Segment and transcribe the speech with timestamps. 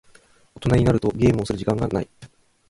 [0.55, 2.09] 大人になるとゲームをする時間がない。